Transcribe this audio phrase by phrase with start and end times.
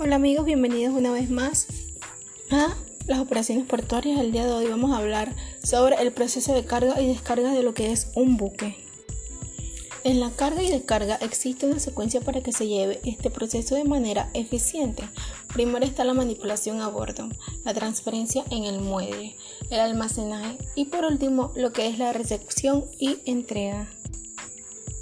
[0.00, 1.66] Hola amigos, bienvenidos una vez más
[2.52, 2.76] a
[3.08, 4.20] las operaciones portuarias.
[4.20, 7.64] El día de hoy vamos a hablar sobre el proceso de carga y descarga de
[7.64, 8.76] lo que es un buque.
[10.04, 13.82] En la carga y descarga existe una secuencia para que se lleve este proceso de
[13.82, 15.02] manera eficiente.
[15.52, 17.28] Primero está la manipulación a bordo,
[17.64, 19.34] la transferencia en el muelle,
[19.68, 23.88] el almacenaje y por último lo que es la recepción y entrega.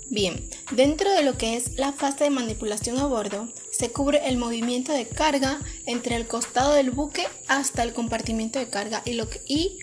[0.08, 4.38] Bien, dentro de lo que es la fase de manipulación a bordo, se cubre el
[4.38, 9.78] movimiento de carga entre el costado del buque hasta el compartimiento de carga y,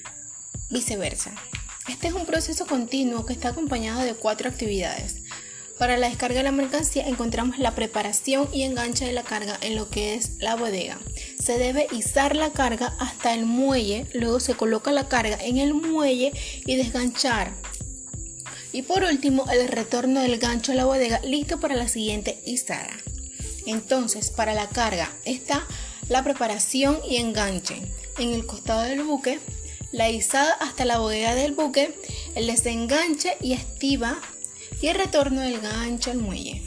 [0.70, 1.36] viceversa.
[1.88, 5.18] Este es un proceso continuo que está acompañado de cuatro actividades.
[5.78, 9.76] Para la descarga de la mercancía encontramos la preparación y enganche de la carga en
[9.76, 10.98] lo que es la bodega.
[11.40, 15.74] Se debe izar la carga hasta el muelle, luego se coloca la carga en el
[15.74, 16.32] muelle
[16.66, 17.54] y desganchar
[18.74, 22.90] y por último, el retorno del gancho a la bodega listo para la siguiente izada.
[23.66, 25.66] Entonces, para la carga está
[26.10, 27.82] la preparación y enganche
[28.18, 29.40] en el costado del buque,
[29.92, 31.98] la izada hasta la bodega del buque,
[32.36, 34.20] el desenganche y estiva
[34.82, 36.64] y el retorno del gancho al muelle.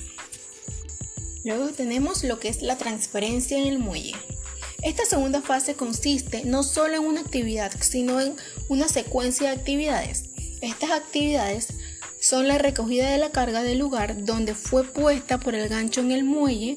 [1.44, 4.14] Luego tenemos lo que es la transferencia en el muelle.
[4.82, 8.36] Esta segunda fase consiste no solo en una actividad, sino en
[8.68, 10.24] una secuencia de actividades.
[10.60, 11.68] Estas actividades
[12.28, 16.10] son la recogida de la carga del lugar donde fue puesta por el gancho en
[16.10, 16.76] el muelle,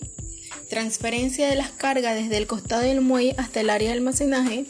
[0.70, 4.66] transferencia de las cargas desde el costado del muelle hasta el área de almacenaje,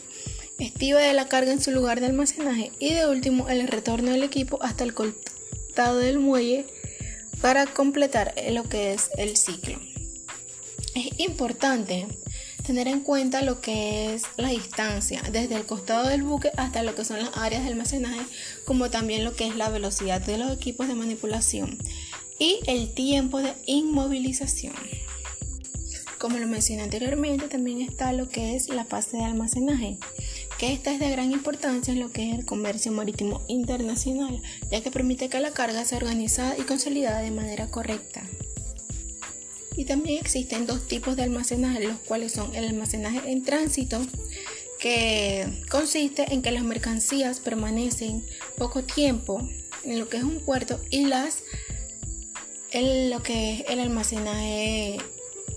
[0.58, 4.22] estiva de la carga en su lugar de almacenaje y de último el retorno del
[4.22, 6.64] equipo hasta el costado del muelle
[7.42, 9.78] para completar lo que es el ciclo.
[10.94, 12.06] Es importante
[12.62, 16.94] tener en cuenta lo que es la distancia desde el costado del buque hasta lo
[16.94, 18.20] que son las áreas de almacenaje,
[18.64, 21.78] como también lo que es la velocidad de los equipos de manipulación
[22.38, 24.74] y el tiempo de inmovilización.
[26.18, 29.96] Como lo mencioné anteriormente, también está lo que es la fase de almacenaje,
[30.58, 34.82] que esta es de gran importancia en lo que es el comercio marítimo internacional, ya
[34.82, 38.22] que permite que la carga sea organizada y consolidada de manera correcta.
[39.80, 43.98] Y también existen dos tipos de almacenaje, los cuales son el almacenaje en tránsito,
[44.78, 48.22] que consiste en que las mercancías permanecen
[48.58, 49.40] poco tiempo
[49.84, 51.44] en lo que es un puerto y las
[52.72, 54.98] en lo que es el almacenaje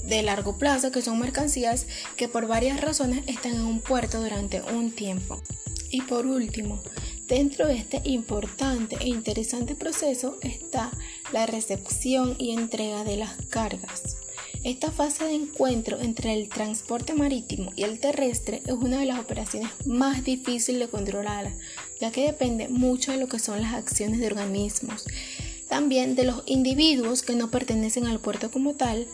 [0.06, 1.86] de largo plazo, que son mercancías
[2.16, 5.44] que por varias razones están en un puerto durante un tiempo.
[5.90, 6.82] Y por último,
[7.28, 10.92] dentro de este importante e interesante proceso está
[11.34, 14.18] la recepción y entrega de las cargas.
[14.64, 19.20] Esta fase de encuentro entre el transporte marítimo y el terrestre es una de las
[19.20, 21.52] operaciones más difíciles de controlar,
[22.00, 25.06] ya que depende mucho de lo que son las acciones de organismos,
[25.68, 29.08] también de los individuos que no pertenecen al puerto como tal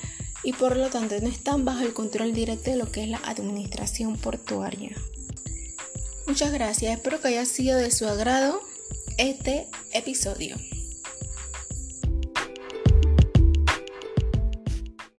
[0.44, 3.22] y por lo tanto no están bajo el control directo de lo que es la
[3.24, 4.96] administración portuaria.
[6.28, 8.62] Muchas gracias, espero que haya sido de su agrado
[9.18, 10.58] este episodio.